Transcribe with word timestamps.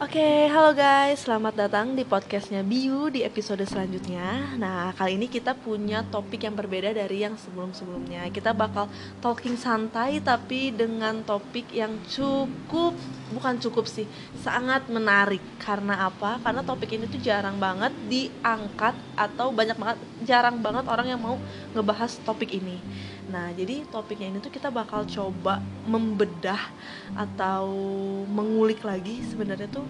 Oke, 0.00 0.48
halo 0.48 0.72
guys, 0.72 1.28
selamat 1.28 1.68
datang 1.68 1.92
di 1.92 2.08
podcastnya 2.08 2.64
Biu 2.64 3.12
di 3.12 3.20
episode 3.20 3.60
selanjutnya. 3.68 4.56
Nah, 4.56 4.96
kali 4.96 5.20
ini 5.20 5.28
kita 5.28 5.52
punya 5.52 6.00
topik 6.08 6.40
yang 6.40 6.56
berbeda 6.56 6.96
dari 6.96 7.20
yang 7.20 7.36
sebelum-sebelumnya. 7.36 8.32
Kita 8.32 8.56
bakal 8.56 8.88
talking 9.20 9.60
santai 9.60 10.24
tapi 10.24 10.72
dengan 10.72 11.20
topik 11.20 11.68
yang 11.76 12.00
cukup, 12.08 12.96
bukan 13.36 13.60
cukup 13.60 13.84
sih, 13.84 14.08
sangat 14.40 14.88
menarik. 14.88 15.44
Karena 15.60 16.08
apa? 16.08 16.40
Karena 16.40 16.64
topik 16.64 16.96
ini 16.96 17.04
tuh 17.04 17.20
jarang 17.20 17.60
banget 17.60 17.92
diangkat 18.08 18.96
atau 19.20 19.52
banyak 19.52 19.76
banget, 19.76 20.00
jarang 20.24 20.64
banget 20.64 20.88
orang 20.88 21.12
yang 21.12 21.20
mau 21.20 21.36
ngebahas 21.76 22.16
topik 22.24 22.56
ini 22.56 22.80
Nah, 23.30 23.54
jadi 23.54 23.86
topiknya 23.86 24.26
ini 24.34 24.38
tuh 24.42 24.50
kita 24.50 24.74
bakal 24.74 25.06
coba 25.06 25.62
membedah 25.86 26.58
atau 27.14 27.70
mengulik 28.26 28.82
lagi 28.82 29.22
sebenarnya 29.22 29.70
tuh 29.70 29.86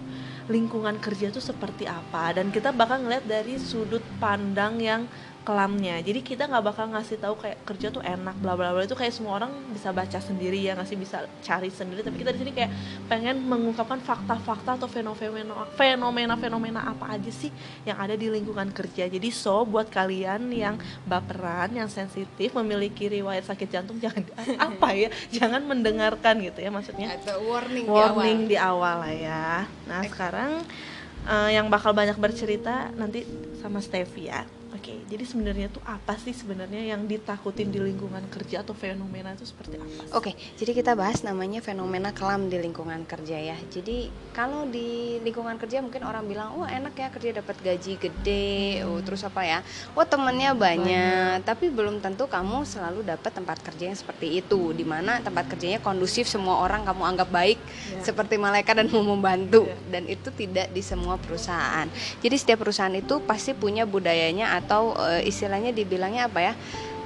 lingkungan 0.49 0.97
kerja 0.97 1.29
tuh 1.29 1.43
seperti 1.43 1.85
apa. 1.85 2.33
Dan 2.37 2.49
kita 2.49 2.71
bakal 2.71 3.03
ngeliat 3.03 3.25
dari 3.27 3.59
sudut 3.59 4.01
pandang 4.17 4.79
yang 4.79 5.03
kelamnya. 5.41 5.97
Jadi 6.05 6.21
kita 6.21 6.45
nggak 6.45 6.65
bakal 6.65 6.85
ngasih 6.93 7.17
tahu 7.17 7.33
kayak 7.41 7.65
kerja 7.65 7.89
tuh 7.89 8.03
enak 8.05 8.37
bla 8.37 8.53
bla 8.53 8.73
bla. 8.73 8.85
Itu 8.85 8.93
kayak 8.93 9.13
semua 9.13 9.41
orang 9.41 9.49
bisa 9.73 9.89
baca 9.89 10.21
sendiri 10.21 10.61
ya 10.61 10.77
ngasih 10.77 10.97
bisa 10.97 11.25
cari 11.41 11.73
sendiri. 11.73 12.05
Tapi 12.05 12.17
kita 12.21 12.31
di 12.33 12.39
sini 12.45 12.51
kayak 12.53 12.71
pengen 13.09 13.41
mengungkapkan 13.41 13.97
fakta-fakta 14.01 14.77
atau 14.77 14.87
fenomena 14.87 15.65
fenomena 15.73 16.33
fenomena 16.37 16.81
apa 16.85 17.17
aja 17.17 17.31
sih 17.33 17.49
yang 17.85 17.97
ada 17.97 18.13
di 18.13 18.29
lingkungan 18.29 18.69
kerja. 18.69 19.09
Jadi 19.09 19.29
so 19.33 19.65
buat 19.65 19.89
kalian 19.89 20.53
yang 20.53 20.77
baperan 21.09 21.73
yang 21.73 21.89
sensitif 21.89 22.53
memiliki 22.53 23.09
riwayat 23.09 23.49
sakit 23.49 23.67
jantung 23.67 23.97
jangan 24.03 24.21
apa 24.61 24.93
ya? 24.93 25.09
Jangan 25.33 25.65
mendengarkan 25.65 26.37
gitu 26.45 26.61
ya 26.61 26.69
maksudnya. 26.69 27.17
Warning, 27.41 27.85
warning 27.89 28.39
di 28.45 28.55
awal, 28.55 28.55
di 28.55 28.57
awal 28.61 28.95
lah 29.01 29.13
ya. 29.13 29.47
Nah 29.89 30.01
sekarang 30.05 30.30
uh, 30.37 31.49
yang 31.51 31.67
bakal 31.67 31.91
banyak 31.91 32.15
bercerita 32.15 32.93
nanti 32.95 33.25
sama 33.59 33.81
Stevie 33.83 34.29
ya. 34.31 34.45
Oke, 34.71 35.00
jadi 35.11 35.27
sebenarnya 35.27 35.67
tuh 35.67 35.83
apa 35.83 36.15
sih 36.15 36.31
sebenarnya 36.31 36.95
yang 36.95 37.03
ditakutin 37.03 37.67
di 37.67 37.83
lingkungan 37.83 38.23
kerja 38.31 38.63
atau 38.63 38.71
fenomena 38.71 39.35
itu 39.35 39.43
seperti 39.43 39.75
apa? 39.75 40.15
Oke, 40.15 40.39
jadi 40.55 40.71
kita 40.71 40.95
bahas 40.95 41.19
namanya 41.27 41.59
fenomena 41.59 42.15
kelam 42.15 42.47
di 42.47 42.55
lingkungan 42.55 43.03
kerja 43.03 43.35
ya. 43.35 43.59
Jadi 43.67 44.07
kalau 44.31 44.71
di 44.71 45.19
lingkungan 45.19 45.59
kerja 45.59 45.83
mungkin 45.83 46.07
orang 46.07 46.23
bilang, 46.31 46.55
wah 46.55 46.71
enak 46.71 46.95
ya 46.95 47.11
kerja 47.11 47.43
dapat 47.43 47.59
gaji 47.59 47.99
gede, 47.99 48.87
oh 48.87 49.03
terus 49.03 49.27
apa 49.27 49.43
ya, 49.43 49.59
wah 49.91 50.07
temennya 50.07 50.55
banyak. 50.55 50.79
banyak. 50.79 51.43
Tapi 51.43 51.67
belum 51.67 51.99
tentu 51.99 52.31
kamu 52.31 52.63
selalu 52.63 53.03
dapat 53.03 53.35
tempat 53.35 53.59
kerja 53.59 53.91
yang 53.91 53.99
seperti 53.99 54.39
itu, 54.39 54.71
di 54.71 54.87
mana 54.87 55.19
tempat 55.19 55.51
kerjanya 55.51 55.83
kondusif, 55.83 56.23
semua 56.31 56.63
orang 56.63 56.87
kamu 56.87 57.03
anggap 57.03 57.27
baik, 57.27 57.59
ya. 57.59 57.99
seperti 57.99 58.39
malaikat 58.39 58.79
dan 58.79 58.87
mau 58.87 59.03
membantu, 59.03 59.67
ya. 59.67 59.75
dan 59.91 60.07
itu 60.07 60.31
tidak 60.31 60.71
di 60.71 60.79
semua 60.79 61.19
perusahaan. 61.19 61.91
Jadi 62.23 62.35
setiap 62.39 62.63
perusahaan 62.63 62.95
itu 62.95 63.19
pasti 63.27 63.51
punya 63.51 63.83
budayanya 63.83 64.55
atau 64.55 65.00
uh, 65.01 65.21
istilahnya 65.21 65.73
dibilangnya 65.73 66.29
apa 66.29 66.39
ya 66.39 66.53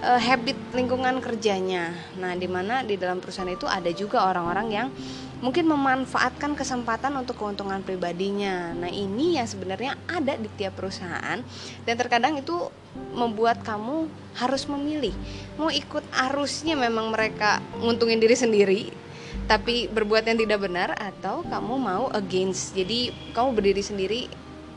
uh, 0.05 0.19
habit 0.21 0.57
lingkungan 0.75 1.23
kerjanya. 1.23 1.95
Nah, 2.19 2.37
di 2.37 2.45
mana 2.45 2.85
di 2.85 2.99
dalam 2.99 3.17
perusahaan 3.23 3.49
itu 3.49 3.65
ada 3.65 3.89
juga 3.95 4.27
orang-orang 4.27 4.67
yang 4.69 4.87
mungkin 5.43 5.67
memanfaatkan 5.67 6.55
kesempatan 6.55 7.11
untuk 7.17 7.39
keuntungan 7.39 7.83
pribadinya. 7.83 8.71
Nah, 8.71 8.89
ini 8.89 9.35
yang 9.39 9.47
sebenarnya 9.49 9.97
ada 10.07 10.37
di 10.37 10.47
tiap 10.55 10.79
perusahaan 10.79 11.39
dan 11.83 11.95
terkadang 11.95 12.39
itu 12.39 12.71
membuat 13.11 13.59
kamu 13.59 14.07
harus 14.39 14.63
memilih 14.71 15.11
mau 15.59 15.67
ikut 15.67 16.03
arusnya 16.15 16.79
memang 16.79 17.11
mereka 17.11 17.59
nguntungin 17.83 18.23
diri 18.23 18.35
sendiri 18.39 18.83
tapi 19.51 19.91
berbuat 19.91 20.23
yang 20.31 20.39
tidak 20.39 20.63
benar 20.63 20.89
atau 20.95 21.45
kamu 21.45 21.75
mau 21.77 22.05
against. 22.15 22.73
Jadi, 22.73 23.13
kamu 23.35 23.53
berdiri 23.53 23.83
sendiri 23.83 24.21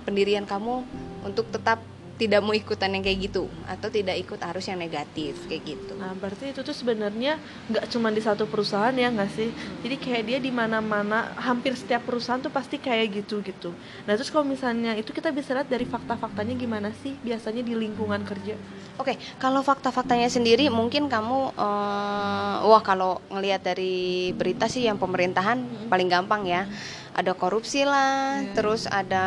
pendirian 0.05 0.45
kamu 0.45 0.85
untuk 1.25 1.49
tetap 1.49 1.81
tidak 2.19 2.43
mau 2.43 2.51
ikutan 2.51 2.91
yang 2.91 3.01
kayak 3.07 3.31
gitu 3.31 3.47
atau 3.71 3.89
tidak 3.89 4.19
ikut 4.19 4.43
arus 4.43 4.67
yang 4.67 4.83
negatif 4.83 5.39
kayak 5.47 5.63
gitu. 5.65 5.95
Nah 5.95 6.13
berarti 6.19 6.51
itu 6.51 6.61
tuh 6.67 6.75
sebenarnya 6.75 7.39
nggak 7.71 7.87
cuma 7.95 8.11
di 8.11 8.19
satu 8.19 8.51
perusahaan 8.51 8.93
ya 8.93 9.07
nggak 9.09 9.31
sih? 9.31 9.55
Jadi 9.87 9.97
kayak 9.97 10.23
dia 10.27 10.39
di 10.43 10.51
mana-mana 10.51 11.31
hampir 11.39 11.79
setiap 11.79 12.03
perusahaan 12.03 12.43
tuh 12.43 12.51
pasti 12.51 12.83
kayak 12.83 13.23
gitu 13.23 13.39
gitu. 13.47 13.71
Nah 14.05 14.19
terus 14.19 14.35
kalau 14.35 14.43
misalnya 14.43 14.99
itu 14.99 15.15
kita 15.15 15.31
bisa 15.31 15.55
lihat 15.55 15.71
dari 15.71 15.87
fakta-faktanya 15.87 16.59
gimana 16.59 16.91
sih 17.07 17.15
biasanya 17.23 17.63
di 17.63 17.79
lingkungan 17.79 18.27
kerja? 18.27 18.59
Oke, 18.99 19.15
okay, 19.15 19.17
kalau 19.39 19.63
fakta-faktanya 19.63 20.27
sendiri 20.27 20.67
mungkin 20.75 21.07
kamu 21.07 21.55
uh, 21.55 22.67
wah 22.67 22.83
kalau 22.83 23.23
ngelihat 23.31 23.63
dari 23.63 24.35
berita 24.35 24.67
sih 24.67 24.91
yang 24.91 24.99
pemerintahan 24.99 25.63
hmm. 25.63 25.87
paling 25.87 26.11
gampang 26.11 26.43
ya. 26.51 26.67
Hmm 26.67 27.07
ada 27.15 27.33
korupsi 27.35 27.83
lah 27.83 28.43
yeah. 28.43 28.55
terus 28.55 28.85
ada 28.91 29.25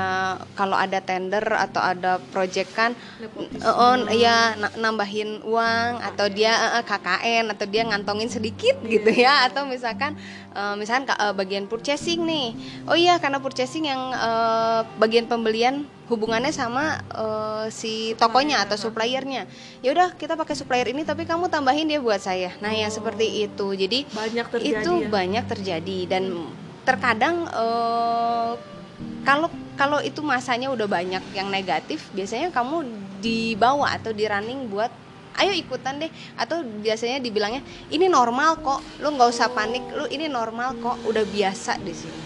kalau 0.54 0.78
ada 0.78 1.00
tender 1.02 1.44
atau 1.44 1.82
ada 1.82 2.22
project 2.32 2.72
kan 2.74 2.96
on 3.66 4.08
uh, 4.08 4.14
ya 4.14 4.56
nambahin 4.78 5.42
uang 5.44 6.02
atau 6.02 6.30
dia 6.30 6.80
uh, 6.80 6.84
KKN 6.86 7.52
atau 7.54 7.66
dia 7.68 7.84
ngantongin 7.88 8.30
sedikit 8.30 8.78
yeah. 8.84 8.92
gitu 9.00 9.12
ya 9.12 9.34
atau 9.50 9.66
misalkan 9.68 10.16
uh, 10.56 10.76
misalkan 10.78 11.10
uh, 11.16 11.34
bagian 11.36 11.66
purchasing 11.66 12.24
nih 12.24 12.56
oh 12.88 12.98
iya 12.98 13.18
karena 13.18 13.42
purchasing 13.42 13.88
yang 13.88 14.12
uh, 14.16 14.86
bagian 15.00 15.28
pembelian 15.28 15.84
hubungannya 16.12 16.52
sama 16.52 17.00
uh, 17.16 17.66
si 17.72 18.12
tokonya 18.20 18.68
atau 18.68 18.76
suppliernya 18.76 19.48
ya 19.80 19.96
udah 19.96 20.12
kita 20.20 20.36
pakai 20.36 20.60
supplier 20.60 20.88
ini 20.92 21.08
tapi 21.08 21.24
kamu 21.24 21.48
tambahin 21.48 21.88
dia 21.88 22.04
buat 22.04 22.20
saya 22.20 22.52
nah 22.60 22.72
oh. 22.72 22.76
yang 22.76 22.92
seperti 22.92 23.48
itu 23.48 23.68
jadi 23.72 24.04
banyak 24.12 24.48
terjadi 24.52 24.76
itu 24.84 24.92
ya? 24.92 25.08
banyak 25.08 25.46
terjadi 25.48 26.00
dan 26.12 26.24
terkadang 26.82 27.46
uh, 27.52 28.58
kalau 29.22 29.48
kalau 29.78 30.02
itu 30.02 30.22
masanya 30.26 30.70
udah 30.74 30.86
banyak 30.86 31.22
yang 31.34 31.50
negatif 31.50 32.10
biasanya 32.14 32.50
kamu 32.54 32.86
dibawa 33.22 33.94
atau 33.98 34.14
di 34.14 34.26
running 34.26 34.70
buat 34.70 34.90
ayo 35.40 35.54
ikutan 35.56 36.02
deh. 36.02 36.12
Atau 36.36 36.62
biasanya 36.62 37.24
dibilangnya 37.24 37.64
ini 37.94 38.12
normal 38.12 38.60
kok 38.60 38.82
lu 39.00 39.16
nggak 39.16 39.30
usah 39.32 39.50
panik 39.54 39.84
lu 39.96 40.06
ini 40.12 40.28
normal 40.28 40.76
kok 40.82 40.98
udah 41.08 41.24
biasa 41.24 41.80
di 41.80 41.94
sini. 41.96 42.24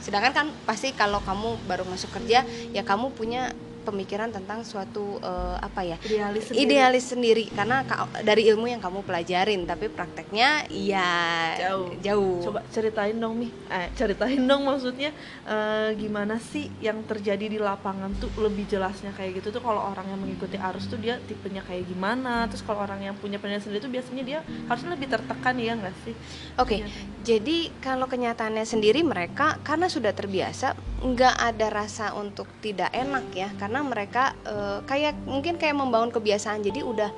Sedangkan 0.00 0.32
kan 0.32 0.46
pasti 0.64 0.94
kalau 0.94 1.18
kamu 1.20 1.66
baru 1.66 1.84
masuk 1.86 2.14
kerja 2.14 2.46
ya 2.70 2.82
kamu 2.86 3.12
punya 3.12 3.50
pemikiran 3.86 4.34
tentang 4.34 4.66
suatu 4.66 5.22
uh, 5.22 5.56
apa 5.62 5.86
ya 5.86 5.96
idealis 6.02 6.50
sendiri. 6.50 6.62
idealis 6.66 7.04
sendiri. 7.06 7.44
Karena 7.54 7.86
dari 8.26 8.50
ilmu 8.50 8.66
yang 8.66 8.82
kamu 8.82 9.06
pelajarin 9.06 9.62
tapi 9.62 9.86
prakteknya 9.86 10.66
ya 10.66 11.10
jauh. 11.56 11.94
jauh. 12.02 12.42
Coba 12.42 12.60
ceritain 12.74 13.14
dong 13.14 13.38
mi. 13.38 13.48
Eh, 13.70 13.88
ceritain 13.94 14.42
dong 14.42 14.66
maksudnya 14.66 15.14
uh, 15.46 15.94
gimana 15.94 16.42
sih 16.42 16.66
yang 16.82 17.06
terjadi 17.06 17.46
di 17.46 17.58
lapangan 17.62 18.10
tuh 18.18 18.28
lebih 18.42 18.66
jelasnya 18.66 19.14
kayak 19.14 19.38
gitu 19.38 19.54
tuh? 19.54 19.62
Kalau 19.62 19.94
orang 19.94 20.10
yang 20.10 20.18
mengikuti 20.18 20.58
arus 20.58 20.90
tuh 20.90 20.98
dia 20.98 21.22
tipenya 21.30 21.62
kayak 21.62 21.86
gimana? 21.86 22.50
Terus 22.50 22.66
kalau 22.66 22.82
orang 22.82 23.06
yang 23.06 23.14
punya 23.14 23.38
penilaian 23.38 23.62
sendiri 23.62 23.80
tuh 23.80 23.92
biasanya 23.92 24.24
dia 24.26 24.38
harusnya 24.66 24.90
lebih 24.98 25.08
tertekan 25.08 25.54
ya 25.56 25.72
nggak 25.78 25.94
sih? 26.02 26.14
Oke 26.58 26.82
okay. 26.82 26.90
jadi 27.22 27.70
kalau 27.78 28.10
kenyataannya 28.10 28.66
sendiri 28.66 29.06
mereka 29.06 29.62
karena 29.62 29.86
sudah 29.86 30.10
terbiasa 30.16 30.74
nggak 30.96 31.36
ada 31.36 31.66
rasa 31.68 32.16
untuk 32.16 32.48
tidak 32.64 32.88
enak 32.96 33.28
ya. 33.36 33.48
Karena 33.60 33.75
mereka 33.84 34.32
uh, 34.48 34.80
kayak 34.88 35.16
mungkin 35.28 35.60
kayak 35.60 35.76
membangun 35.76 36.12
kebiasaan 36.14 36.64
jadi 36.64 36.80
udah 36.80 37.10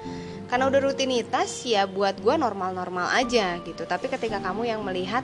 karena 0.48 0.64
udah 0.66 0.80
rutinitas 0.80 1.62
ya 1.68 1.84
buat 1.84 2.18
gue 2.18 2.34
normal-normal 2.40 3.12
aja 3.12 3.60
gitu 3.62 3.84
tapi 3.84 4.08
ketika 4.08 4.40
kamu 4.40 4.72
yang 4.72 4.80
melihat 4.80 5.22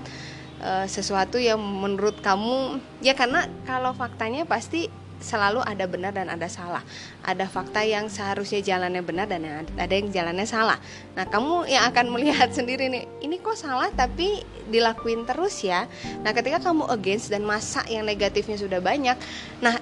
uh, 0.60 0.84
sesuatu 0.84 1.40
yang 1.40 1.58
menurut 1.58 2.20
kamu 2.20 2.78
ya 3.00 3.16
karena 3.16 3.48
kalau 3.64 3.96
faktanya 3.96 4.44
pasti 4.44 4.92
selalu 5.24 5.64
ada 5.64 5.88
benar 5.88 6.12
dan 6.12 6.28
ada 6.28 6.44
salah. 6.52 6.84
Ada 7.24 7.48
fakta 7.48 7.80
yang 7.80 8.12
seharusnya 8.12 8.60
jalannya 8.60 9.00
benar 9.00 9.24
dan 9.24 9.64
ada 9.64 9.94
yang 9.96 10.12
jalannya 10.12 10.44
salah. 10.44 10.76
Nah, 11.16 11.24
kamu 11.24 11.64
yang 11.72 11.88
akan 11.88 12.12
melihat 12.12 12.52
sendiri 12.56 12.92
nih, 12.92 13.08
ini 13.24 13.40
kok 13.40 13.56
salah 13.56 13.88
tapi 13.88 14.44
dilakuin 14.68 15.24
terus 15.24 15.64
ya. 15.64 15.88
Nah, 16.20 16.36
ketika 16.36 16.60
kamu 16.60 16.92
against 16.92 17.32
dan 17.32 17.42
masa 17.48 17.80
yang 17.88 18.04
negatifnya 18.04 18.60
sudah 18.60 18.84
banyak, 18.84 19.16
nah 19.64 19.80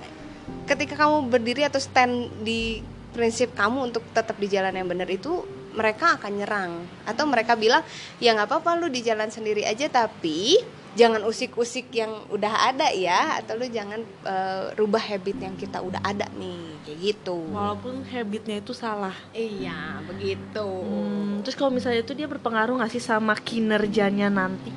ketika 0.72 1.04
kamu 1.04 1.28
berdiri 1.28 1.62
atau 1.68 1.78
stand 1.78 2.32
di 2.40 2.80
prinsip 3.12 3.52
kamu 3.52 3.92
untuk 3.92 4.02
tetap 4.16 4.40
di 4.40 4.48
jalan 4.48 4.72
yang 4.72 4.88
benar 4.88 5.06
itu 5.12 5.44
mereka 5.76 6.16
akan 6.16 6.32
nyerang. 6.32 6.72
Atau 7.04 7.28
mereka 7.28 7.56
bilang 7.56 7.84
ya 8.20 8.32
nggak 8.32 8.48
apa-apa 8.48 8.80
lu 8.80 8.88
di 8.88 9.04
jalan 9.04 9.28
sendiri 9.28 9.64
aja 9.68 9.88
tapi 9.88 10.60
jangan 10.92 11.24
usik-usik 11.24 11.88
yang 11.96 12.12
udah 12.28 12.68
ada 12.68 12.92
ya 12.92 13.40
atau 13.40 13.56
lu 13.56 13.64
jangan 13.68 14.04
uh, 14.28 14.76
rubah 14.76 15.00
habit 15.00 15.40
yang 15.40 15.56
kita 15.56 15.80
udah 15.80 16.00
ada 16.04 16.28
nih. 16.36 16.76
Kayak 16.88 16.98
gitu. 17.00 17.36
Walaupun 17.52 18.04
habitnya 18.08 18.56
itu 18.60 18.72
salah. 18.76 19.16
Iya 19.32 20.00
begitu. 20.08 20.64
Hmm, 20.64 21.40
terus 21.44 21.56
kalau 21.56 21.72
misalnya 21.72 22.04
itu 22.04 22.16
dia 22.16 22.28
berpengaruh 22.28 22.80
nggak 22.80 22.92
sih 22.92 23.04
sama 23.04 23.36
kinerjanya 23.36 24.28
nanti? 24.32 24.72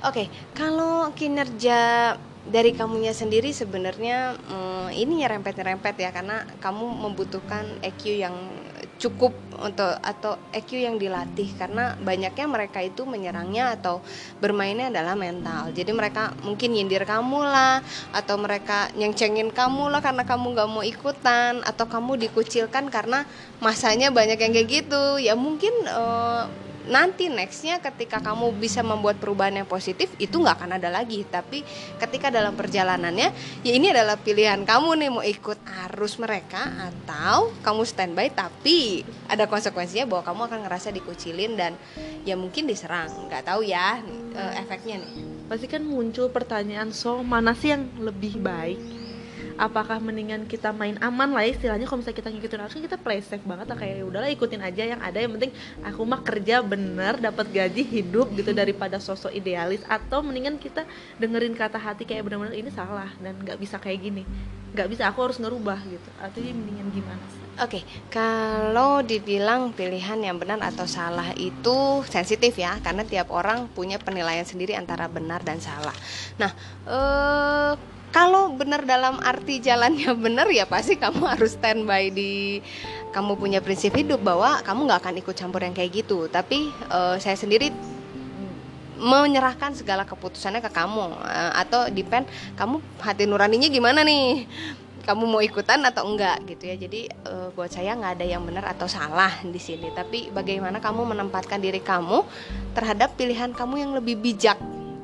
Oke 0.00 0.24
okay, 0.24 0.26
kalau 0.56 1.12
kinerja 1.12 2.14
dari 2.48 2.72
kamunya 2.72 3.12
sendiri 3.12 3.52
sebenarnya 3.52 4.32
hmm, 4.36 4.88
ini 4.96 5.24
nyerempet-nyerempet 5.24 5.94
ya 6.00 6.10
karena 6.10 6.48
kamu 6.64 6.88
membutuhkan 7.08 7.68
EQ 7.84 8.02
yang 8.16 8.36
cukup 9.00 9.32
untuk 9.56 9.96
atau 10.00 10.36
EQ 10.52 10.70
yang 10.76 10.96
dilatih 11.00 11.48
karena 11.56 11.96
banyaknya 12.00 12.46
mereka 12.48 12.84
itu 12.84 13.08
menyerangnya 13.08 13.76
atau 13.76 14.04
bermainnya 14.40 14.92
adalah 14.92 15.16
mental. 15.16 15.72
Jadi 15.72 15.92
mereka 15.92 16.36
mungkin 16.44 16.76
nyindir 16.76 17.08
kamu 17.08 17.40
lah 17.44 17.80
atau 18.12 18.36
mereka 18.36 18.92
nyengcengin 18.96 19.52
kamu 19.52 19.88
lah 19.88 20.04
karena 20.04 20.24
kamu 20.28 20.46
nggak 20.52 20.68
mau 20.68 20.84
ikutan 20.84 21.64
atau 21.64 21.88
kamu 21.88 22.28
dikucilkan 22.28 22.92
karena 22.92 23.24
masanya 23.64 24.12
banyak 24.12 24.36
yang 24.36 24.52
kayak 24.52 24.68
gitu. 24.68 25.16
Ya 25.16 25.32
mungkin 25.32 25.72
uh, 25.88 26.44
nanti 26.90 27.30
nextnya 27.30 27.78
ketika 27.78 28.18
kamu 28.18 28.52
bisa 28.58 28.82
membuat 28.82 29.22
perubahan 29.22 29.62
yang 29.62 29.68
positif 29.70 30.10
itu 30.18 30.36
nggak 30.36 30.60
akan 30.60 30.76
ada 30.76 30.90
lagi. 30.90 31.22
Tapi 31.24 31.62
ketika 31.96 32.28
dalam 32.28 32.58
perjalanannya 32.58 33.30
ya 33.62 33.72
ini 33.72 33.94
adalah 33.94 34.18
pilihan 34.18 34.66
kamu 34.66 35.00
nih 35.00 35.10
mau 35.10 35.24
ikut 35.24 35.58
arus 35.88 36.18
mereka 36.18 36.90
atau 36.90 37.54
kamu 37.62 37.82
standby 37.86 38.28
tapi 38.34 39.06
ada 39.30 39.46
konsekuensinya 39.46 40.10
bahwa 40.10 40.22
kamu 40.26 40.40
akan 40.50 40.60
ngerasa 40.66 40.88
dikucilin 40.90 41.54
dan 41.54 41.72
ya 42.26 42.34
mungkin 42.34 42.66
diserang. 42.66 43.30
Nggak 43.30 43.46
tahu 43.46 43.64
ya 43.64 44.02
eh, 44.34 44.52
efeknya 44.60 45.00
nih. 45.00 45.46
Pasti 45.46 45.66
kan 45.70 45.86
muncul 45.86 46.28
pertanyaan 46.28 46.90
so 46.90 47.22
mana 47.22 47.54
sih 47.54 47.72
yang 47.72 47.86
lebih 48.02 48.42
baik 48.42 48.99
apakah 49.60 50.00
mendingan 50.00 50.48
kita 50.48 50.72
main 50.72 50.96
aman 51.04 51.36
lah 51.36 51.44
istilahnya? 51.44 51.84
Kalau 51.84 52.00
misalnya 52.00 52.18
kita 52.24 52.30
ngikutin 52.32 52.60
arus 52.64 52.72
kan 52.72 52.84
kita 52.88 52.96
play 52.96 53.20
safe 53.20 53.44
banget 53.44 53.68
lah 53.68 53.76
kayak 53.76 54.00
ya 54.00 54.04
udahlah 54.08 54.30
ikutin 54.32 54.64
aja. 54.64 54.82
Yang 54.96 55.00
ada 55.04 55.18
yang 55.20 55.32
penting 55.36 55.52
aku 55.84 56.00
mah 56.08 56.24
kerja 56.24 56.64
bener 56.64 57.20
dapat 57.20 57.52
gaji 57.52 57.84
hidup 57.84 58.32
gitu 58.32 58.56
daripada 58.56 58.96
sosok 58.96 59.36
idealis. 59.36 59.84
Atau 59.84 60.24
mendingan 60.24 60.56
kita 60.56 60.88
dengerin 61.20 61.52
kata 61.52 61.76
hati 61.76 62.08
kayak 62.08 62.24
bener-bener 62.24 62.56
ini 62.56 62.72
salah 62.72 63.12
dan 63.20 63.36
nggak 63.36 63.60
bisa 63.60 63.76
kayak 63.76 64.00
gini. 64.00 64.24
Nggak 64.72 64.88
bisa 64.88 65.02
aku 65.12 65.28
harus 65.28 65.36
ngerubah 65.36 65.78
gitu. 65.84 66.08
Atau 66.16 66.40
mendingan 66.40 66.88
gimana 66.88 67.20
sih? 67.28 67.40
Oke, 67.60 67.82
okay, 67.82 67.82
kalau 68.08 69.04
dibilang 69.04 69.76
pilihan 69.76 70.16
yang 70.16 70.40
benar 70.40 70.64
atau 70.64 70.88
salah 70.88 71.28
itu 71.36 72.00
sensitif 72.08 72.56
ya, 72.56 72.80
karena 72.80 73.04
tiap 73.04 73.28
orang 73.28 73.68
punya 73.68 74.00
penilaian 74.00 74.48
sendiri 74.48 74.72
antara 74.72 75.10
benar 75.12 75.44
dan 75.44 75.60
salah. 75.60 75.92
Nah, 76.40 76.48
eh, 76.88 77.72
kalau 78.10 78.50
benar 78.54 78.82
dalam 78.82 79.22
arti 79.22 79.62
jalannya 79.62 80.10
benar 80.26 80.50
ya 80.50 80.66
pasti 80.66 80.98
kamu 80.98 81.22
harus 81.26 81.54
standby 81.54 82.10
di 82.10 82.58
kamu 83.10 83.34
punya 83.38 83.58
prinsip 83.58 83.94
hidup 83.94 84.22
bahwa 84.22 84.62
kamu 84.62 84.86
nggak 84.86 85.00
akan 85.02 85.14
ikut 85.18 85.34
campur 85.34 85.62
yang 85.66 85.74
kayak 85.74 86.06
gitu. 86.06 86.30
Tapi 86.30 86.70
uh, 86.90 87.18
saya 87.18 87.34
sendiri 87.34 87.74
menyerahkan 89.00 89.74
segala 89.74 90.06
keputusannya 90.06 90.62
ke 90.62 90.70
kamu. 90.70 91.18
Uh, 91.22 91.52
atau 91.58 91.90
depend 91.90 92.30
kamu 92.54 92.78
hati 93.02 93.26
nuraninya 93.26 93.66
gimana 93.66 94.06
nih? 94.06 94.46
Kamu 95.00 95.26
mau 95.26 95.42
ikutan 95.42 95.82
atau 95.82 96.06
enggak 96.06 96.38
gitu 96.46 96.70
ya. 96.70 96.76
Jadi 96.78 97.10
uh, 97.26 97.50
buat 97.50 97.72
saya 97.72 97.98
nggak 97.98 98.20
ada 98.20 98.26
yang 98.26 98.46
benar 98.46 98.70
atau 98.70 98.86
salah 98.86 99.42
di 99.42 99.58
sini. 99.58 99.90
Tapi 99.90 100.30
bagaimana 100.30 100.78
kamu 100.78 101.14
menempatkan 101.14 101.58
diri 101.58 101.82
kamu 101.82 102.22
terhadap 102.78 103.18
pilihan 103.18 103.50
kamu 103.50 103.74
yang 103.82 103.92
lebih 103.98 104.22
bijak? 104.22 104.58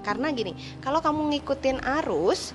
Karena 0.06 0.30
gini 0.30 0.54
kalau 0.78 1.02
kamu 1.02 1.34
ngikutin 1.34 1.82
arus 2.02 2.54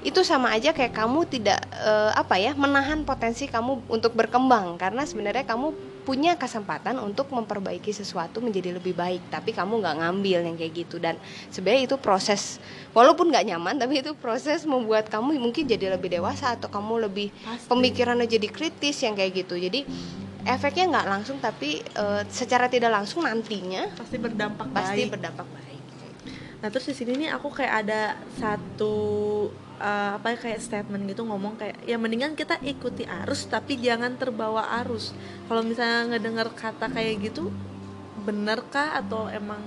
itu 0.00 0.24
sama 0.24 0.56
aja 0.56 0.72
kayak 0.72 0.96
kamu 0.96 1.28
tidak 1.28 1.60
uh, 1.76 2.16
apa 2.16 2.40
ya 2.40 2.56
menahan 2.56 3.04
potensi 3.04 3.44
kamu 3.44 3.84
untuk 3.84 4.16
berkembang. 4.16 4.80
Karena 4.80 5.04
sebenarnya 5.04 5.44
kamu 5.44 5.76
punya 6.08 6.40
kesempatan 6.40 6.96
untuk 6.96 7.28
memperbaiki 7.28 7.92
sesuatu 7.92 8.40
menjadi 8.40 8.80
lebih 8.80 8.96
baik. 8.96 9.28
Tapi 9.28 9.52
kamu 9.52 9.84
nggak 9.84 9.96
ngambil 10.00 10.38
yang 10.48 10.56
kayak 10.56 10.72
gitu. 10.72 10.96
Dan 10.96 11.20
sebenarnya 11.52 11.84
itu 11.84 11.96
proses 12.00 12.56
walaupun 12.96 13.28
nggak 13.28 13.44
nyaman 13.52 13.76
tapi 13.76 14.00
itu 14.00 14.16
proses 14.16 14.64
membuat 14.64 15.12
kamu 15.12 15.36
mungkin 15.36 15.68
jadi 15.68 15.92
lebih 15.92 16.08
dewasa 16.08 16.56
atau 16.56 16.72
kamu 16.72 17.04
lebih 17.04 17.28
Pasti. 17.44 17.68
pemikirannya 17.68 18.24
jadi 18.24 18.48
kritis 18.48 19.04
yang 19.04 19.12
kayak 19.12 19.44
gitu. 19.44 19.60
Jadi 19.60 19.84
efeknya 20.48 20.96
nggak 20.96 21.06
langsung 21.12 21.36
tapi 21.36 21.84
uh, 22.00 22.24
secara 22.32 22.72
tidak 22.72 22.88
langsung 22.88 23.28
nantinya 23.28 23.92
pasti 23.92 24.16
berdampak 24.16 24.72
pasti 24.72 25.04
baik. 25.04 25.12
berdampak 25.12 25.44
baik 25.52 25.69
nah 26.60 26.68
terus 26.68 26.92
di 26.92 26.94
sini 26.96 27.12
nih 27.26 27.30
aku 27.32 27.48
kayak 27.52 27.74
ada 27.88 28.20
satu 28.36 28.96
uh, 29.80 30.20
apa 30.20 30.36
kayak 30.36 30.60
statement 30.60 31.08
gitu 31.08 31.24
ngomong 31.24 31.56
kayak 31.56 31.80
ya 31.88 31.96
mendingan 31.96 32.36
kita 32.36 32.60
ikuti 32.60 33.08
arus 33.08 33.48
tapi 33.48 33.80
jangan 33.80 34.14
terbawa 34.20 34.68
arus 34.84 35.16
kalau 35.48 35.64
misalnya 35.64 36.14
ngedengar 36.14 36.52
kata 36.52 36.92
kayak 36.92 37.32
gitu 37.32 37.48
benerkah 38.20 39.00
atau 39.00 39.32
emang 39.32 39.64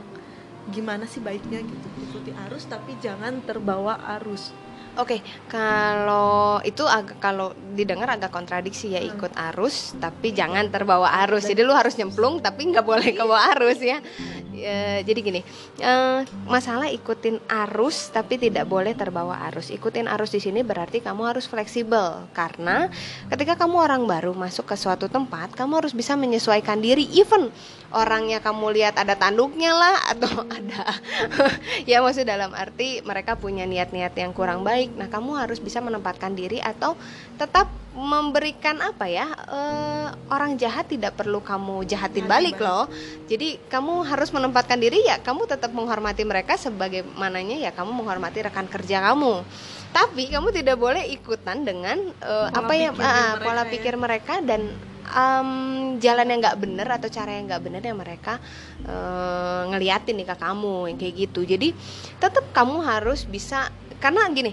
gimana 0.69 1.09
sih 1.09 1.19
baiknya 1.19 1.59
gitu 1.65 1.87
ikuti 1.99 2.31
arus 2.47 2.69
tapi 2.69 2.95
jangan 3.01 3.41
terbawa 3.43 3.99
arus 4.21 4.53
Oke, 4.93 5.17
okay, 5.17 5.19
kalau 5.49 6.61
itu 6.61 6.85
agak 6.85 7.17
kalau 7.17 7.57
didengar 7.73 8.13
agak 8.13 8.29
kontradiksi 8.29 8.93
ya 8.93 9.01
hmm. 9.01 9.17
ikut 9.17 9.33
arus, 9.49 9.97
tapi 9.97 10.37
jangan 10.37 10.69
terbawa 10.69 11.09
arus. 11.25 11.49
Jadi 11.49 11.65
lu 11.65 11.73
harus 11.73 11.97
nyemplung, 11.97 12.45
tapi 12.45 12.69
nggak 12.69 12.85
boleh 12.85 13.09
ke 13.09 13.25
bawah 13.25 13.57
arus 13.57 13.81
ya. 13.81 13.97
Ya 14.53 15.01
jadi 15.03 15.19
gini, 15.19 15.41
uh, 15.81 16.23
masalah 16.47 16.87
ikutin 16.93 17.41
arus, 17.67 18.13
tapi 18.13 18.39
tidak 18.39 18.69
boleh 18.69 18.95
terbawa 18.95 19.41
arus. 19.51 19.73
Ikutin 19.73 20.07
arus 20.07 20.31
di 20.31 20.39
sini 20.39 20.63
berarti 20.63 21.03
kamu 21.03 21.27
harus 21.27 21.49
fleksibel, 21.49 22.29
karena 22.31 22.87
ketika 23.27 23.59
kamu 23.59 23.83
orang 23.83 24.07
baru 24.07 24.31
masuk 24.31 24.69
ke 24.69 24.75
suatu 24.79 25.11
tempat, 25.11 25.51
kamu 25.57 25.83
harus 25.83 25.93
bisa 25.93 26.15
menyesuaikan 26.15 26.79
diri. 26.79 27.09
Even 27.17 27.51
orangnya 27.91 28.39
kamu 28.39 28.71
lihat 28.71 28.95
ada 28.95 29.19
tanduknya 29.19 29.75
lah, 29.75 29.97
atau 30.15 30.47
ada 30.57 30.95
ya 31.89 31.99
maksud 31.99 32.23
dalam 32.23 32.55
arti 32.55 33.03
mereka 33.03 33.35
punya 33.35 33.67
niat-niat 33.67 34.15
yang 34.15 34.31
kurang 34.31 34.63
baik. 34.63 34.95
Nah, 34.95 35.11
kamu 35.11 35.35
harus 35.35 35.59
bisa 35.59 35.83
menempatkan 35.83 36.31
diri 36.37 36.63
atau 36.63 36.95
tetap 37.35 37.82
memberikan 37.93 38.81
apa 38.81 39.05
ya 39.05 39.29
uh, 39.29 40.09
orang 40.33 40.57
jahat 40.57 40.89
tidak 40.89 41.13
perlu 41.13 41.45
kamu 41.45 41.85
jahatin 41.85 42.25
balik 42.25 42.57
loh. 42.57 42.89
Jadi 43.29 43.61
kamu 43.69 44.01
harus 44.09 44.33
menempatkan 44.33 44.81
diri 44.81 45.05
ya 45.05 45.21
kamu 45.21 45.45
tetap 45.45 45.69
menghormati 45.77 46.25
mereka 46.25 46.57
sebagaimananya 46.57 47.69
ya 47.69 47.71
kamu 47.71 47.93
menghormati 47.93 48.41
rekan 48.41 48.65
kerja 48.65 48.97
kamu. 49.13 49.45
Tapi 49.93 50.33
kamu 50.33 50.49
tidak 50.49 50.81
boleh 50.81 51.05
ikutan 51.13 51.61
dengan 51.61 52.01
uh, 52.25 52.49
apa 52.49 52.73
ya 52.73 52.89
uh, 52.89 53.37
pola 53.37 53.61
ya. 53.61 53.69
pikir 53.69 53.93
mereka 53.93 54.41
dan 54.41 54.73
um, 55.13 55.49
jalan 56.01 56.33
yang 56.33 56.39
nggak 56.41 56.57
bener 56.57 56.87
atau 56.89 57.13
cara 57.13 57.37
yang 57.37 57.45
nggak 57.45 57.61
bener 57.61 57.81
yang 57.85 58.01
mereka 58.01 58.41
uh, 58.89 59.69
ngeliatin 59.69 60.17
nih 60.17 60.27
ke 60.33 60.35
kamu 60.41 60.89
yang 60.89 60.97
kayak 60.97 61.15
gitu. 61.29 61.45
Jadi 61.45 61.77
tetap 62.17 62.49
kamu 62.57 62.81
harus 62.81 63.29
bisa 63.29 63.69
karena 64.01 64.25
gini 64.33 64.51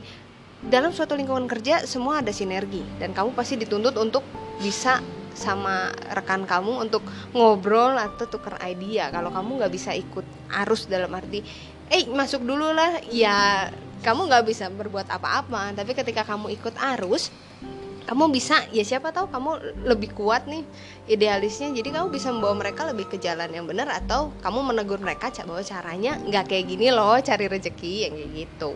dalam 0.61 0.93
suatu 0.93 1.17
lingkungan 1.17 1.49
kerja 1.49 1.89
semua 1.89 2.21
ada 2.21 2.33
sinergi. 2.35 2.85
Dan 3.01 3.17
kamu 3.17 3.33
pasti 3.33 3.57
dituntut 3.57 3.97
untuk 3.97 4.21
bisa 4.61 5.01
sama 5.33 5.89
rekan 6.13 6.45
kamu 6.45 6.85
untuk 6.85 7.01
ngobrol 7.33 7.97
atau 7.97 8.29
tukar 8.29 8.61
idea. 8.67 9.09
Kalau 9.09 9.33
kamu 9.33 9.65
nggak 9.65 9.73
bisa 9.73 9.97
ikut 9.97 10.27
arus 10.67 10.85
dalam 10.91 11.09
arti 11.17 11.41
eh 11.89 12.05
masuk 12.13 12.45
dulu 12.45 12.77
lah. 12.77 13.01
Ya 13.09 13.71
kamu 14.05 14.29
nggak 14.29 14.45
bisa 14.45 14.69
berbuat 14.69 15.09
apa-apa. 15.09 15.73
Tapi 15.73 15.97
ketika 15.97 16.29
kamu 16.29 16.53
ikut 16.53 16.77
arus 16.77 17.33
kamu 18.09 18.27
bisa 18.35 18.67
ya 18.75 18.83
siapa 18.83 19.15
tahu 19.15 19.31
kamu 19.31 19.51
lebih 19.87 20.13
kuat 20.13 20.45
nih 20.45 20.67
idealisnya. 21.09 21.73
Jadi 21.73 21.89
kamu 21.89 22.13
bisa 22.13 22.29
membawa 22.35 22.59
mereka 22.59 22.85
lebih 22.85 23.09
ke 23.09 23.17
jalan 23.17 23.49
yang 23.49 23.65
benar 23.65 23.89
atau 23.89 24.35
kamu 24.45 24.75
menegur 24.75 25.01
mereka 25.01 25.33
bahwa 25.47 25.63
caranya 25.65 26.19
nggak 26.21 26.53
kayak 26.53 26.65
gini 26.69 26.91
loh 26.93 27.17
cari 27.23 27.47
rezeki 27.49 27.93
yang 28.11 28.13
kayak 28.19 28.31
gitu 28.35 28.75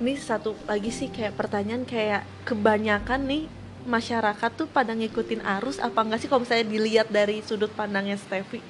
ini 0.00 0.16
satu 0.16 0.56
lagi 0.64 0.88
sih 0.88 1.12
kayak 1.12 1.36
pertanyaan 1.36 1.84
kayak 1.84 2.24
kebanyakan 2.48 3.20
nih 3.28 3.44
masyarakat 3.84 4.50
tuh 4.56 4.68
pada 4.68 4.96
ngikutin 4.96 5.44
arus 5.60 5.76
apa 5.76 6.00
enggak 6.00 6.24
sih 6.24 6.28
kalau 6.28 6.44
misalnya 6.44 6.66
dilihat 6.68 7.08
dari 7.12 7.44
sudut 7.44 7.68
pandangnya 7.72 8.16
Steffi? 8.16 8.64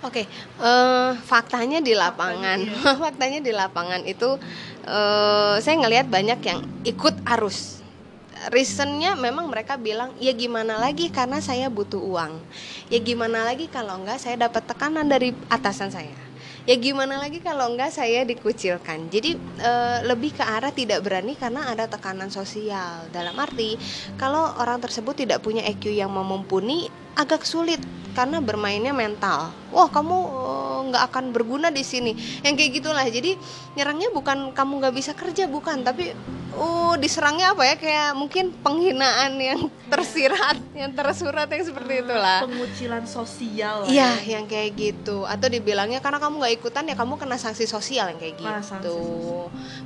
Oke, 0.00 0.24
okay, 0.24 0.26
uh, 0.64 0.64
eh, 0.64 1.10
faktanya 1.28 1.84
di 1.84 1.92
lapangan, 1.92 2.56
faktanya, 2.64 2.96
iya. 2.96 3.00
faktanya 3.04 3.40
di 3.44 3.52
lapangan 3.52 4.00
itu 4.08 4.40
uh, 4.88 5.60
saya 5.60 5.76
ngelihat 5.76 6.08
banyak 6.08 6.40
yang 6.40 6.64
ikut 6.88 7.20
arus. 7.36 7.84
Reasonnya 8.48 9.12
memang 9.20 9.52
mereka 9.52 9.76
bilang 9.76 10.16
ya 10.16 10.32
gimana 10.32 10.80
lagi 10.80 11.12
karena 11.12 11.44
saya 11.44 11.68
butuh 11.68 12.00
uang, 12.00 12.40
ya 12.88 12.96
gimana 13.04 13.44
lagi 13.44 13.68
kalau 13.68 14.00
enggak 14.00 14.16
saya 14.16 14.40
dapat 14.40 14.64
tekanan 14.64 15.04
dari 15.04 15.36
atasan 15.52 15.92
saya 15.92 16.29
ya 16.70 16.78
gimana 16.78 17.18
lagi 17.18 17.42
kalau 17.42 17.74
enggak 17.74 17.90
saya 17.90 18.22
dikucilkan. 18.22 19.10
Jadi 19.10 19.34
e, 19.58 19.72
lebih 20.06 20.38
ke 20.38 20.44
arah 20.46 20.70
tidak 20.70 21.02
berani 21.02 21.34
karena 21.34 21.66
ada 21.66 21.90
tekanan 21.90 22.30
sosial. 22.30 23.10
Dalam 23.10 23.34
arti 23.42 23.74
kalau 24.14 24.54
orang 24.54 24.78
tersebut 24.78 25.26
tidak 25.26 25.42
punya 25.42 25.66
EQ 25.66 25.90
yang 25.90 26.14
memumpuni 26.14 26.86
agak 27.20 27.44
sulit 27.44 27.80
karena 28.12 28.42
bermainnya 28.42 28.90
mental. 28.90 29.54
Wah 29.70 29.86
kamu 29.86 30.16
eh, 30.18 30.80
nggak 30.90 31.02
uh, 31.06 31.08
akan 31.08 31.24
berguna 31.30 31.68
di 31.70 31.86
sini. 31.86 32.12
Yang 32.42 32.54
kayak 32.58 32.72
gitulah. 32.82 33.06
Jadi 33.06 33.38
nyerangnya 33.78 34.10
bukan 34.10 34.50
kamu 34.50 34.72
nggak 34.82 34.94
bisa 34.94 35.12
kerja 35.14 35.46
bukan, 35.46 35.86
tapi 35.86 36.10
uh 36.50 36.98
diserangnya 36.98 37.54
apa 37.54 37.62
ya 37.62 37.74
kayak 37.78 38.10
mungkin 38.18 38.50
penghinaan 38.50 39.38
yang 39.38 39.60
tersirat, 39.92 40.58
yang 40.74 40.90
tersurat 40.90 41.46
yang 41.46 41.62
seperti 41.62 42.02
itulah. 42.02 42.42
Pengucilan 42.42 43.04
sosial. 43.06 43.86
Iya, 43.86 44.10
ya. 44.26 44.38
yang 44.38 44.44
kayak 44.50 44.74
gitu. 44.74 45.22
Atau 45.22 45.46
dibilangnya 45.46 46.02
karena 46.02 46.18
kamu 46.18 46.42
nggak 46.42 46.54
ikutan 46.58 46.90
ya 46.90 46.98
kamu 46.98 47.14
kena 47.14 47.38
sanksi 47.38 47.70
sosial 47.70 48.10
yang 48.10 48.18
kayak 48.18 48.42
gitu. 48.42 48.98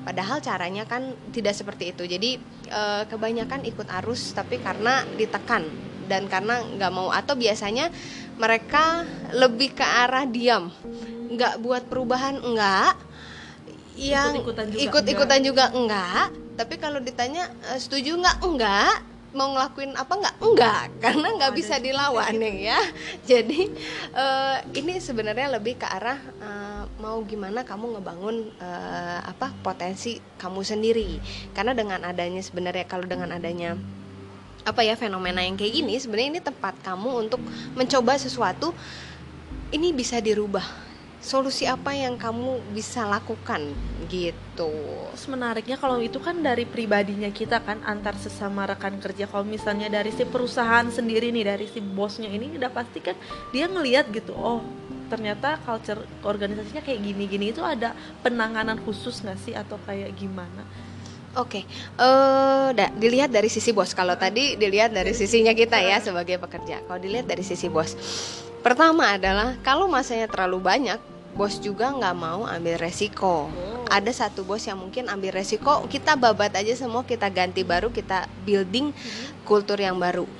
Padahal 0.00 0.40
caranya 0.40 0.88
kan 0.88 1.12
tidak 1.30 1.52
seperti 1.52 1.92
itu. 1.92 2.08
Jadi 2.08 2.40
uh, 2.72 3.04
kebanyakan 3.04 3.68
ikut 3.68 3.88
arus 4.02 4.32
tapi 4.32 4.56
karena 4.64 5.04
ditekan 5.20 5.93
dan 6.06 6.30
karena 6.30 6.60
nggak 6.62 6.92
mau. 6.92 7.08
Atau 7.10 7.36
biasanya 7.36 7.90
mereka 8.38 9.04
lebih 9.32 9.74
ke 9.76 9.84
arah 9.84 10.24
diam. 10.24 10.70
Nggak 11.30 11.60
buat 11.60 11.82
perubahan 11.88 12.38
enggak 12.40 12.96
yang 13.94 14.34
Ikut-ikutan 14.34 14.66
juga 14.74 14.82
ikut-ikutan 14.82 15.40
juga 15.46 15.64
enggak 15.70 16.26
tapi 16.54 16.78
kalau 16.78 17.02
ditanya 17.02 17.50
"Eh, 17.74 17.78
setuju 17.82 18.14
nggak? 18.14 18.36
Enggak 18.46 18.96
mau 19.34 19.50
ngelakuin 19.50 19.98
apa 19.98 20.14
nggak? 20.14 20.36
Enggak 20.38 20.84
karena 21.04 21.26
nggak 21.34 21.50
Ada 21.50 21.58
bisa 21.58 21.74
dilawan 21.82 22.34
ya. 22.70 22.78
Jadi 23.26 23.60
eh, 24.14 24.56
ini 24.78 25.02
sebenarnya 25.02 25.58
lebih 25.58 25.82
ke 25.82 25.86
arah 25.90 26.18
eh, 26.38 26.82
mau 27.02 27.18
gimana 27.26 27.66
kamu 27.66 27.98
ngebangun 27.98 28.36
eh, 28.62 29.18
apa 29.26 29.50
potensi 29.66 30.22
kamu 30.38 30.62
sendiri. 30.62 31.18
Karena 31.50 31.74
dengan 31.74 32.06
adanya 32.06 32.38
sebenarnya 32.38 32.86
kalau 32.86 33.06
dengan 33.10 33.34
adanya 33.34 33.74
apa 34.64 34.80
ya 34.82 34.96
fenomena 34.96 35.44
yang 35.44 35.54
kayak 35.54 35.84
gini 35.84 35.94
sebenarnya 36.00 36.28
ini 36.38 36.42
tempat 36.42 36.74
kamu 36.80 37.28
untuk 37.28 37.40
mencoba 37.76 38.16
sesuatu 38.16 38.72
ini 39.70 39.92
bisa 39.92 40.18
dirubah 40.18 40.64
solusi 41.20 41.68
apa 41.68 41.92
yang 41.96 42.16
kamu 42.20 42.60
bisa 42.72 43.04
lakukan 43.04 43.72
gitu 44.08 44.72
Terus 45.14 45.30
menariknya 45.30 45.78
kalau 45.78 46.02
itu 46.02 46.18
kan 46.18 46.42
dari 46.42 46.66
pribadinya 46.66 47.30
kita 47.30 47.62
kan 47.62 47.78
antar 47.86 48.18
sesama 48.18 48.66
rekan 48.66 48.98
kerja. 48.98 49.30
Kalau 49.30 49.46
misalnya 49.46 49.86
dari 49.86 50.10
si 50.10 50.26
perusahaan 50.26 50.90
sendiri 50.90 51.30
nih 51.30 51.54
dari 51.54 51.70
si 51.70 51.78
bosnya 51.78 52.26
ini 52.34 52.58
udah 52.58 52.66
pasti 52.74 52.98
kan 52.98 53.14
dia 53.54 53.70
ngelihat 53.70 54.10
gitu. 54.10 54.34
Oh, 54.34 54.58
ternyata 55.06 55.62
culture 55.62 56.02
organisasinya 56.26 56.82
kayak 56.82 56.98
gini-gini 56.98 57.54
itu 57.54 57.62
ada 57.62 57.94
penanganan 58.26 58.74
khusus 58.82 59.22
nggak 59.22 59.38
sih 59.38 59.54
atau 59.54 59.78
kayak 59.86 60.18
gimana? 60.18 60.66
Oke, 61.34 61.66
eh 61.98 62.68
da- 62.72 62.94
dilihat 62.94 63.26
dari 63.26 63.50
sisi 63.50 63.74
bos. 63.74 63.90
Kalau 63.90 64.14
tadi 64.14 64.54
dilihat 64.54 64.94
dari 64.94 65.10
sisinya 65.10 65.50
kita 65.50 65.82
ya 65.82 65.98
sebagai 65.98 66.38
pekerja. 66.38 66.78
Kalau 66.86 67.02
dilihat 67.02 67.26
dari 67.26 67.42
sisi 67.42 67.66
bos, 67.66 67.98
pertama 68.62 69.10
adalah 69.10 69.58
kalau 69.58 69.90
masanya 69.90 70.30
terlalu 70.30 70.62
banyak, 70.62 70.98
bos 71.34 71.58
juga 71.58 71.90
nggak 71.90 72.14
mau 72.14 72.46
ambil 72.46 72.78
resiko. 72.78 73.50
Ada 73.90 74.30
satu 74.30 74.46
bos 74.46 74.62
yang 74.62 74.78
mungkin 74.78 75.10
ambil 75.10 75.34
resiko, 75.34 75.82
kita 75.90 76.14
babat 76.14 76.54
aja 76.54 76.70
semua, 76.78 77.02
kita 77.02 77.26
ganti 77.28 77.66
baru, 77.66 77.90
kita 77.90 78.30
building 78.46 78.94
kultur 79.42 79.76
yang 79.76 79.98
baru. 79.98 80.30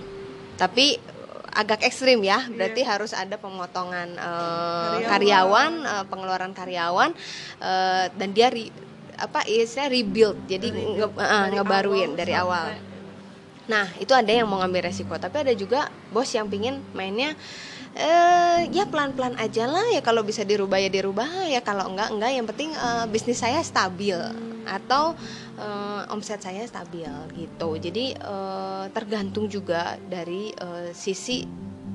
Tapi 0.55 0.95
eh, 0.95 1.59
agak 1.59 1.83
ekstrim 1.83 2.23
ya, 2.23 2.39
berarti 2.47 2.87
harus 2.87 3.11
ada 3.11 3.35
pemotongan 3.35 4.15
eh, 4.15 4.23
Karyawan. 4.23 5.11
karyawan, 5.11 5.73
eh, 5.83 6.05
pengeluaran 6.07 6.53
karyawan, 6.55 7.11
eh, 7.59 8.05
dan 8.15 8.31
dia 8.31 8.47
ri- 8.49 8.71
apa 9.17 9.47
istilah 9.47 9.89
rebuild, 9.91 10.37
jadi 10.51 10.69
nge- 10.71 11.15
eh, 11.17 11.47
ngebaruin 11.59 12.11
awal 12.13 12.19
dari 12.19 12.35
awal. 12.35 12.67
Nah, 13.65 13.89
itu 13.97 14.13
ada 14.13 14.29
yang 14.29 14.45
mau 14.45 14.61
ngambil 14.61 14.93
resiko, 14.93 15.17
tapi 15.17 15.41
ada 15.41 15.53
juga 15.57 15.89
bos 16.13 16.29
yang 16.37 16.53
pingin 16.53 16.85
mainnya 16.93 17.33
eh 17.95 18.67
ya 18.75 18.85
pelan-pelan 18.91 19.39
aja 19.39 19.71
lah. 19.71 19.87
Ya 19.95 20.03
kalau 20.03 20.27
bisa 20.27 20.43
dirubah 20.43 20.83
ya 20.83 20.91
dirubah. 20.91 21.47
Ya 21.47 21.63
kalau 21.63 21.89
enggak 21.95 22.11
enggak. 22.11 22.31
Yang 22.35 22.47
penting 22.53 22.71
eh, 22.75 23.05
bisnis 23.09 23.39
saya 23.41 23.63
stabil. 23.63 24.19
Atau 24.67 25.15
eh, 25.57 26.13
omset 26.13 26.43
saya 26.43 26.67
stabil 26.67 27.09
gitu. 27.39 27.69
Jadi 27.79 28.13
eh, 28.19 28.85
tergantung 28.93 29.47
juga 29.49 29.97
dari 30.03 30.51
eh, 30.53 30.91
sisi 30.93 31.47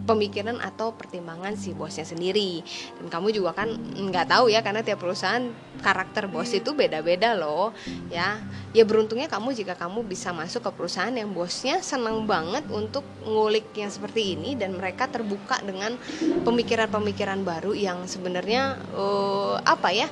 pemikiran 0.10 0.58
atau 0.58 0.98
pertimbangan 0.98 1.54
si 1.54 1.78
bosnya 1.78 2.02
sendiri. 2.02 2.66
Dan 2.98 3.14
kamu 3.14 3.30
juga 3.30 3.54
kan 3.54 3.70
nggak 3.78 4.34
tahu 4.34 4.50
ya 4.50 4.66
karena 4.66 4.82
tiap 4.82 4.98
perusahaan 5.06 5.46
karakter 5.86 6.26
bos 6.26 6.50
itu 6.50 6.74
beda-beda 6.74 7.38
loh 7.38 7.70
ya. 8.10 8.42
Ya 8.74 8.84
beruntungnya 8.90 9.30
kamu 9.30 9.54
jika 9.54 9.78
kamu 9.78 10.10
bisa 10.10 10.34
masuk 10.34 10.66
ke 10.66 10.72
perusahaan 10.74 11.14
yang 11.14 11.30
bosnya 11.30 11.86
senang 11.86 12.26
banget 12.26 12.66
untuk 12.74 13.06
ngulik 13.22 13.70
yang 13.78 13.94
seperti 13.94 14.34
ini 14.34 14.58
dan 14.58 14.74
mereka 14.74 15.06
terbuka 15.06 15.62
dengan 15.62 15.94
pemikiran-pemikiran 16.42 17.46
baru 17.46 17.78
yang 17.78 18.10
sebenarnya 18.10 18.82
eh, 18.98 19.56
apa 19.62 19.94
ya 19.94 20.10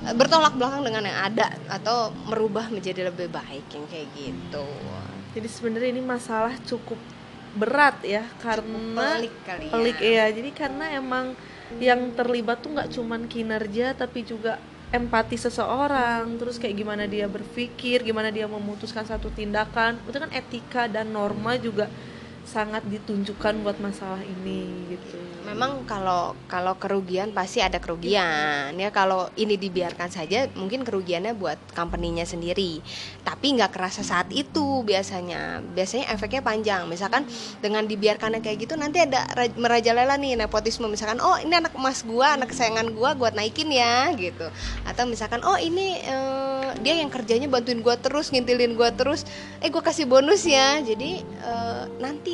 bertolak 0.00 0.56
belakang 0.56 0.80
dengan 0.80 1.04
yang 1.04 1.18
ada 1.28 1.52
atau 1.68 2.08
merubah 2.24 2.72
menjadi 2.72 3.12
lebih 3.12 3.28
baik 3.28 3.68
yang 3.68 3.84
kayak 3.84 4.08
gitu. 4.16 4.64
Jadi 5.36 5.48
sebenarnya 5.48 5.90
ini 5.92 6.02
masalah 6.02 6.56
cukup 6.64 6.96
berat 7.56 7.98
ya 8.06 8.22
karena 8.38 9.18
pelik 9.18 9.34
kali 9.42 9.64
ya 9.66 9.72
pelik 9.72 9.98
ya. 9.98 10.26
Jadi 10.30 10.50
karena 10.54 10.84
emang 10.94 11.34
yang 11.78 12.10
terlibat 12.14 12.62
tuh 12.62 12.74
nggak 12.74 12.90
cuman 12.94 13.30
kinerja 13.30 13.94
tapi 13.94 14.26
juga 14.26 14.58
empati 14.90 15.38
seseorang, 15.38 16.34
terus 16.34 16.58
kayak 16.58 16.74
gimana 16.82 17.06
dia 17.06 17.30
berpikir, 17.30 18.02
gimana 18.02 18.34
dia 18.34 18.50
memutuskan 18.50 19.06
satu 19.06 19.30
tindakan. 19.30 20.02
Itu 20.02 20.18
kan 20.18 20.30
etika 20.34 20.90
dan 20.90 21.14
norma 21.14 21.54
juga 21.54 21.86
sangat 22.50 22.82
ditunjukkan 22.90 23.62
buat 23.62 23.78
masalah 23.78 24.18
ini 24.26 24.90
gitu. 24.90 25.22
memang 25.50 25.82
kalau 25.82 26.38
kalau 26.46 26.78
kerugian 26.78 27.34
pasti 27.34 27.58
ada 27.58 27.82
kerugian 27.82 28.70
ya. 28.78 28.88
Kalau 28.94 29.26
ini 29.34 29.58
dibiarkan 29.58 30.06
saja 30.06 30.46
mungkin 30.54 30.86
kerugiannya 30.86 31.34
buat 31.34 31.58
company-nya 31.74 32.22
sendiri. 32.22 32.78
Tapi 33.26 33.58
nggak 33.58 33.74
kerasa 33.74 34.06
saat 34.06 34.30
itu 34.30 34.86
biasanya. 34.86 35.58
Biasanya 35.74 36.14
efeknya 36.14 36.42
panjang. 36.46 36.86
Misalkan 36.86 37.26
dengan 37.58 37.86
dibiarkannya 37.86 38.38
kayak 38.42 38.66
gitu 38.66 38.74
nanti 38.78 39.02
ada 39.02 39.26
ra- 39.34 39.58
merajalela 39.58 40.14
nih 40.22 40.38
nepotisme. 40.38 40.86
Misalkan 40.86 41.18
oh 41.18 41.34
ini 41.42 41.54
anak 41.58 41.74
emas 41.74 42.06
gua 42.06 42.38
anak 42.38 42.54
kesayangan 42.54 42.94
gua 42.94 43.18
gua 43.18 43.34
naikin 43.34 43.74
ya 43.74 44.10
gitu. 44.14 44.46
Atau 44.86 45.10
misalkan 45.10 45.42
oh 45.42 45.58
ini 45.58 45.98
eh, 45.98 46.68
dia 46.84 46.94
yang 47.02 47.10
kerjanya 47.10 47.50
bantuin 47.50 47.82
gua 47.82 47.98
terus 47.98 48.30
ngintilin 48.30 48.78
gua 48.78 48.94
terus. 48.94 49.26
Eh 49.58 49.70
gua 49.72 49.82
kasih 49.82 50.06
bonus 50.06 50.46
ya. 50.46 50.78
Jadi 50.78 51.26
eh, 51.26 51.82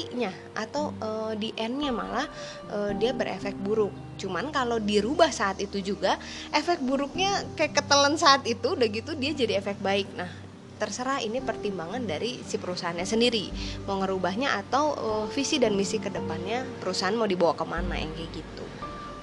nantinya 0.06 0.30
atau 0.54 0.94
eh, 1.02 1.32
di 1.34 1.50
endnya 1.58 1.90
malah 1.90 2.30
eh, 2.70 2.94
dia 2.94 3.10
berefek 3.10 3.58
buruk. 3.58 3.90
Cuman 4.22 4.54
kalau 4.54 4.78
dirubah 4.78 5.34
saat 5.34 5.58
itu 5.58 5.82
juga 5.82 6.14
efek 6.54 6.78
buruknya 6.78 7.42
kayak 7.58 7.82
ketelan 7.82 8.14
saat 8.14 8.46
itu 8.46 8.78
udah 8.78 8.86
gitu 8.86 9.18
dia 9.18 9.34
jadi 9.34 9.58
efek 9.58 9.82
baik. 9.82 10.06
Nah 10.14 10.30
terserah 10.78 11.24
ini 11.24 11.40
pertimbangan 11.42 12.04
dari 12.04 12.38
si 12.46 12.60
perusahaannya 12.60 13.08
sendiri. 13.08 13.50
Mau 13.90 13.98
ngerubahnya 13.98 14.54
atau 14.62 14.94
eh, 14.94 15.26
visi 15.34 15.58
dan 15.58 15.74
misi 15.74 15.98
ke 15.98 16.08
depannya 16.14 16.62
perusahaan 16.78 17.18
mau 17.18 17.26
dibawa 17.26 17.58
ke 17.58 17.66
mana 17.66 17.98
yang 17.98 18.14
kayak 18.14 18.30
gitu 18.30 18.64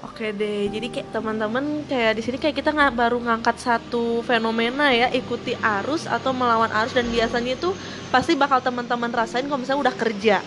Oke 0.04 0.36
deh, 0.36 0.68
jadi 0.68 0.92
kayak 0.92 1.08
teman-teman 1.16 1.64
kayak 1.88 2.20
di 2.20 2.22
sini 2.22 2.36
kayak 2.36 2.60
kita 2.60 2.76
nggak 2.76 2.92
baru 2.92 3.16
ngangkat 3.24 3.56
satu 3.56 4.20
fenomena 4.20 4.92
ya, 4.92 5.08
ikuti 5.08 5.56
arus 5.56 6.04
atau 6.04 6.36
melawan 6.36 6.68
arus 6.84 6.92
dan 6.92 7.08
biasanya 7.08 7.56
itu 7.56 7.72
pasti 8.12 8.36
bakal 8.36 8.60
teman-teman 8.60 9.08
rasain 9.08 9.48
kalau 9.48 9.64
misalnya 9.64 9.88
udah 9.88 9.96
kerja. 9.96 10.44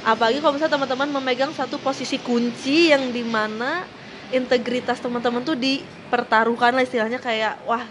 Apalagi 0.00 0.40
kalau 0.40 0.56
misalnya 0.56 0.80
teman-teman 0.80 1.08
memegang 1.12 1.52
satu 1.52 1.76
posisi 1.76 2.16
kunci 2.16 2.88
yang 2.88 3.12
di 3.12 3.20
mana 3.20 3.84
integritas 4.32 4.96
teman-teman 4.96 5.44
tuh 5.44 5.60
dipertaruhkan 5.60 6.72
lah 6.72 6.80
istilahnya 6.80 7.20
kayak 7.20 7.60
wah, 7.68 7.84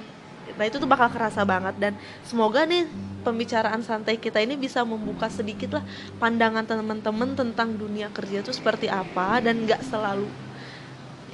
nah 0.58 0.66
itu 0.66 0.82
tuh 0.82 0.90
bakal 0.90 1.14
kerasa 1.14 1.46
banget 1.46 1.78
dan 1.78 1.94
semoga 2.26 2.66
nih 2.66 2.90
pembicaraan 3.22 3.86
santai 3.86 4.18
kita 4.18 4.42
ini 4.42 4.58
bisa 4.58 4.82
membuka 4.82 5.30
sedikit 5.30 5.78
lah 5.78 5.84
pandangan 6.18 6.66
teman-teman 6.66 7.38
tentang 7.38 7.78
dunia 7.78 8.10
kerja 8.10 8.42
itu 8.42 8.52
seperti 8.52 8.90
apa 8.90 9.38
dan 9.40 9.70
nggak 9.70 9.86
selalu 9.86 10.28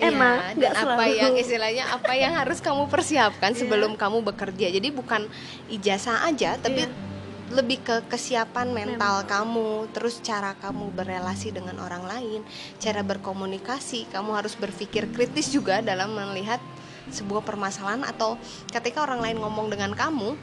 enak 0.02 0.38
Iya, 0.42 0.50
dan 0.50 0.58
nggak 0.58 0.74
apa 0.74 0.82
selalu 0.82 1.14
yang 1.22 1.34
istilahnya 1.38 1.86
apa 1.94 2.14
yang 2.18 2.34
harus 2.34 2.60
kamu 2.60 2.90
persiapkan 2.90 3.54
Iya. 3.56 3.60
sebelum 3.62 3.94
kamu 3.96 4.26
bekerja 4.34 4.68
jadi 4.74 4.90
bukan 4.90 5.30
ijazah 5.70 6.26
aja 6.26 6.58
tapi 6.58 6.90
Iya. 6.90 7.10
lebih 7.52 7.84
ke 7.84 8.08
kesiapan 8.08 8.72
mental, 8.72 9.22
Mental. 9.22 9.28
kamu 9.28 9.92
terus 9.92 10.24
cara 10.24 10.56
kamu 10.56 10.96
berrelasi 10.96 11.52
dengan 11.52 11.84
orang 11.84 12.08
lain 12.08 12.42
cara 12.80 13.04
berkomunikasi 13.04 14.08
kamu 14.10 14.40
harus 14.40 14.56
berpikir 14.56 15.12
kritis 15.12 15.52
juga 15.52 15.84
dalam 15.84 16.16
melihat 16.16 16.64
sebuah 17.12 17.44
permasalahan 17.44 18.08
atau 18.08 18.40
ketika 18.72 19.04
orang 19.04 19.20
lain 19.20 19.38
ngomong 19.44 19.68
dengan 19.68 19.92
kamu 19.92 20.40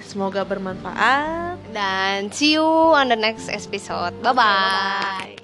semoga 0.00 0.48
bermanfaat. 0.48 1.60
Dan 1.68 1.97
see 2.30 2.52
you 2.52 2.62
on 2.62 3.08
the 3.08 3.16
next 3.16 3.48
episode. 3.48 4.22
Bye. 4.22 4.32
Bye. 4.32 5.36